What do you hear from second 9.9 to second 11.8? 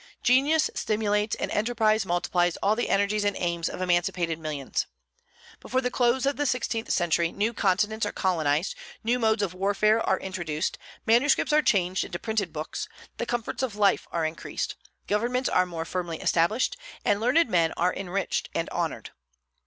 are introduced, manuscripts are